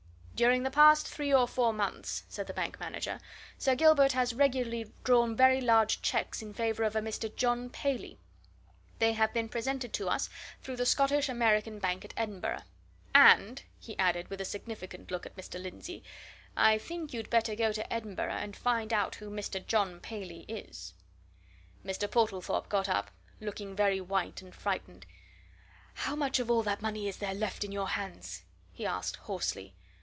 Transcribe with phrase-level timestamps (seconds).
[0.33, 3.19] "During the past three or four months," said the bank manager,
[3.59, 7.29] "Sir Gilbert has regularly drawn very large cheques in favour of a Mr.
[7.35, 8.17] John Paley.
[8.97, 10.31] They have been presented to us
[10.63, 12.63] through the Scottish American Bank at Edinburgh.
[13.13, 15.61] And," he added, with a significant look at Mr.
[15.61, 16.01] Lindsey,
[16.57, 19.63] "I think you'd better go to Edinburgh and find out who Mr.
[19.63, 20.95] John Paley is."
[21.85, 22.09] Mr.
[22.09, 25.05] Portlethorpe got up, looking very white and frightened.
[25.93, 28.41] "How much of all that money is there left in your hands?"
[28.73, 29.75] he asked, hoarsely.